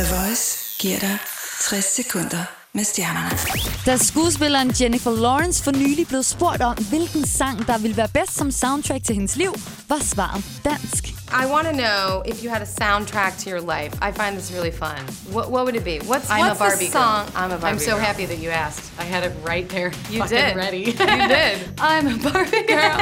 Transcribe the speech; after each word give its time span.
The 0.00 0.06
Voice 0.16 0.76
giver 0.78 1.00
dig 1.00 1.18
60 1.60 1.84
sekunder 1.94 2.44
med 2.72 2.84
stjernerne. 2.84 3.38
Da 3.86 3.96
skuespilleren 3.98 4.72
Jennifer 4.80 5.10
Lawrence 5.10 5.64
for 5.64 5.70
nylig 5.70 6.08
blev 6.08 6.22
spurgt 6.22 6.62
om, 6.62 6.74
hvilken 6.74 7.26
sang, 7.26 7.66
der 7.66 7.78
ville 7.78 7.96
være 7.96 8.08
bedst 8.08 8.36
som 8.36 8.50
soundtrack 8.50 9.04
til 9.04 9.14
hendes 9.14 9.36
liv, 9.36 9.54
var 9.88 9.98
svaret 9.98 10.44
dansk. 10.64 11.04
I 11.42 11.44
want 11.52 11.66
to 11.66 11.72
know 11.72 12.22
if 12.26 12.44
you 12.44 12.50
had 12.50 12.62
a 12.62 12.70
soundtrack 12.80 13.32
to 13.38 13.50
your 13.50 13.60
life. 13.74 13.92
I 14.08 14.12
find 14.20 14.32
this 14.38 14.52
really 14.56 14.72
fun. 14.72 15.00
What, 15.34 15.46
what 15.50 15.62
would 15.64 15.76
it 15.76 15.84
be? 15.84 15.98
What's, 16.10 16.30
I'm 16.30 16.40
what's 16.40 16.60
a 16.60 16.64
Barbie 16.64 16.86
the 16.86 16.92
song? 16.92 17.24
girl. 17.26 17.44
I'm 17.44 17.50
a 17.52 17.58
Barbie 17.58 17.66
I'm 17.66 17.78
so 17.78 17.90
girl. 17.90 18.06
happy 18.08 18.26
that 18.26 18.38
you 18.44 18.50
asked. 18.66 18.84
I 19.04 19.04
had 19.14 19.22
it 19.28 19.32
right 19.50 19.68
there. 19.68 19.90
You 20.12 20.20
did. 20.28 20.56
ready. 20.56 20.82
You 20.88 20.92
did. 21.38 21.56
I'm 21.92 22.06
a 22.14 22.16
Barbie 22.30 22.66
girl. 22.74 22.98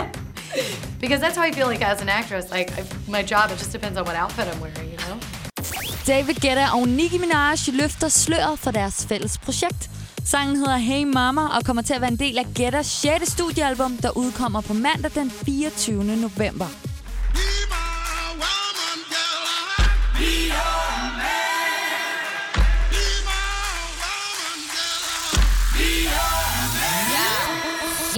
because 1.05 1.21
that's 1.25 1.37
how 1.39 1.45
I 1.49 1.53
feel 1.59 1.69
like 1.73 1.83
as 1.93 1.99
an 2.03 2.09
actress. 2.09 2.45
Like 2.57 2.69
I, 2.79 2.83
my 3.17 3.23
job, 3.33 3.45
it 3.53 3.59
just 3.63 3.73
depends 3.73 3.97
on 3.99 4.05
what 4.09 4.17
outfit 4.17 4.47
I'm 4.53 4.61
wearing. 4.61 4.91
You 4.95 4.99
know. 5.07 5.38
David 6.09 6.35
Guetta 6.41 6.67
og 6.73 6.89
Nicki 6.89 7.19
Minaj 7.19 7.57
løfter 7.73 8.09
sløret 8.09 8.59
for 8.59 8.71
deres 8.71 9.07
fælles 9.09 9.39
projekt. 9.39 9.91
Sangen 10.25 10.57
hedder 10.57 10.77
Hey 10.77 11.05
Mama 11.05 11.41
og 11.41 11.65
kommer 11.65 11.83
til 11.83 11.95
at 11.95 12.01
være 12.01 12.11
en 12.11 12.19
del 12.19 12.39
af 12.39 12.47
Guettas 12.57 12.87
6. 12.87 13.29
studiealbum, 13.29 13.97
der 13.97 14.17
udkommer 14.17 14.61
på 14.61 14.73
mandag 14.73 15.11
den 15.15 15.31
24. 15.31 16.05
november. 16.05 16.67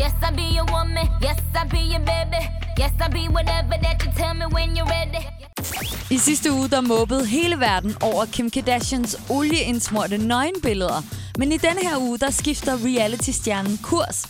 Yes, 0.00 0.14
I 0.28 0.30
be 0.36 0.46
your 0.58 0.66
woman. 0.72 1.08
Yes, 1.22 1.40
I 1.54 1.68
be 1.68 1.80
your 1.94 2.04
baby. 2.10 2.42
Yes, 2.80 2.92
I 3.00 3.08
be 3.10 3.28
whatever 3.36 3.76
that 3.82 3.96
you 4.04 4.12
tell 4.12 4.34
me 4.34 4.46
when 4.54 4.76
you're 4.76 4.90
ready. 4.98 5.49
I 6.12 6.18
sidste 6.18 6.52
uge 6.52 6.68
der 6.68 6.80
mobbede 6.80 7.26
hele 7.26 7.60
verden 7.60 7.96
over 8.02 8.24
Kim 8.24 8.50
Kardashians 8.50 9.16
olieindsmurte 9.28 10.18
nøgenbilleder. 10.18 11.02
Men 11.38 11.52
i 11.52 11.56
denne 11.56 11.80
her 11.82 11.98
uge, 11.98 12.18
der 12.18 12.30
skifter 12.30 12.72
reality-stjernen 12.84 13.78
kurs. 13.82 14.28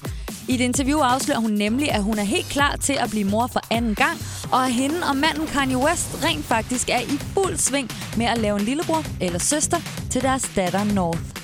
I 0.49 0.55
et 0.55 0.61
interview 0.61 0.99
afslører 0.99 1.39
hun 1.39 1.51
nemlig, 1.51 1.93
at 1.93 2.03
hun 2.03 2.19
er 2.19 2.23
helt 2.23 2.47
klar 2.47 2.77
til 2.77 2.93
at 2.93 3.11
blive 3.11 3.25
mor 3.25 3.47
for 3.47 3.61
anden 3.71 3.95
gang, 3.95 4.19
og 4.53 4.65
at 4.65 4.73
hende 4.73 4.97
og 5.11 5.17
manden 5.17 5.47
Kanye 5.47 5.79
West 5.79 6.25
rent 6.25 6.45
faktisk 6.45 6.89
er 6.89 7.01
i 7.01 7.19
fuld 7.35 7.57
sving 7.57 7.91
med 8.17 8.27
at 8.27 8.39
lave 8.39 8.59
en 8.59 8.65
lillebror 8.65 9.05
eller 9.21 9.39
søster 9.39 9.81
til 10.11 10.23
deres 10.23 10.51
datter 10.57 10.85
North. 10.85 11.40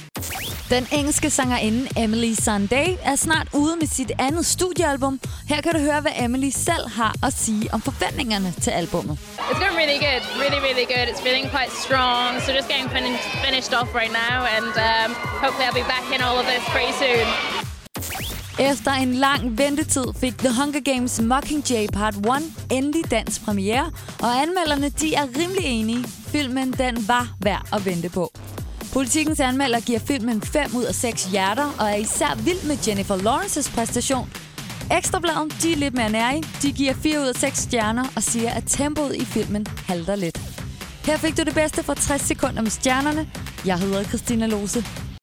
Den 0.70 0.86
engelske 0.92 1.30
sangerinde 1.30 1.88
Emily 1.96 2.34
Sunday 2.34 2.86
er 3.02 3.16
snart 3.16 3.48
ude 3.54 3.76
med 3.76 3.86
sit 3.86 4.12
andet 4.18 4.46
studiealbum. 4.46 5.20
Her 5.48 5.60
kan 5.60 5.72
du 5.72 5.78
høre, 5.78 6.00
hvad 6.00 6.12
Emily 6.18 6.50
selv 6.50 6.88
har 6.88 7.14
at 7.22 7.32
sige 7.32 7.74
om 7.74 7.80
forventningerne 7.80 8.54
til 8.62 8.70
albummet. 8.70 9.18
It's 9.38 9.58
going 9.64 9.76
really 9.82 9.98
good, 10.06 10.22
really, 10.42 10.60
really 10.66 10.86
good. 10.94 11.06
It's 11.12 11.22
feeling 11.22 11.46
quite 11.56 11.72
strong. 11.84 12.30
So 12.44 12.52
just 12.52 12.68
getting 12.68 12.90
fin- 12.90 13.18
finished 13.46 13.72
off 13.78 13.88
right 14.00 14.12
now, 14.26 14.38
and 14.56 14.72
um, 14.88 15.10
hopefully 15.42 15.66
I'll 15.68 15.80
be 15.82 15.88
back 15.96 16.06
in 16.14 16.20
all 16.26 16.36
of 16.42 16.46
this 16.52 16.62
pretty 16.74 16.94
soon. 17.04 17.26
Efter 18.70 18.90
en 18.92 19.14
lang 19.14 19.58
ventetid 19.58 20.04
fik 20.20 20.38
The 20.38 20.52
Hunger 20.60 20.80
Games 20.80 21.20
Mockingjay 21.20 21.86
Part 21.92 22.14
1 22.16 22.24
endelig 22.70 23.10
dansk 23.10 23.44
premiere, 23.44 23.90
og 24.22 24.42
anmelderne 24.42 24.88
de 24.88 25.14
er 25.14 25.26
rimelig 25.38 25.64
enige. 25.64 26.04
Filmen 26.32 26.72
den 26.72 27.08
var 27.08 27.28
værd 27.42 27.66
at 27.72 27.84
vente 27.86 28.08
på. 28.08 28.32
Politikens 28.92 29.40
anmelder 29.40 29.80
giver 29.80 29.98
filmen 29.98 30.42
5 30.42 30.76
ud 30.76 30.84
af 30.84 30.94
6 30.94 31.24
hjerter, 31.24 31.74
og 31.78 31.90
er 31.90 31.94
især 31.94 32.34
vild 32.44 32.62
med 32.68 32.76
Jennifer 32.86 33.16
Lawrences 33.16 33.70
præstation. 33.70 34.30
Ekstrabladet, 34.98 35.62
de 35.62 35.72
er 35.72 35.76
lidt 35.76 35.94
mere 35.94 36.10
nære 36.10 36.42
De 36.62 36.72
giver 36.72 36.94
4 36.94 37.20
ud 37.20 37.26
af 37.26 37.34
6 37.34 37.58
stjerner 37.58 38.04
og 38.16 38.22
siger, 38.22 38.50
at 38.50 38.64
tempoet 38.66 39.16
i 39.16 39.24
filmen 39.24 39.66
halter 39.86 40.16
lidt. 40.16 40.40
Her 41.04 41.16
fik 41.16 41.36
du 41.36 41.42
det 41.42 41.54
bedste 41.54 41.82
for 41.82 41.94
60 41.94 42.22
sekunder 42.22 42.62
med 42.62 42.70
stjernerne. 42.70 43.28
Jeg 43.66 43.78
hedder 43.78 44.04
Christina 44.04 44.46
Lose. 44.46 45.06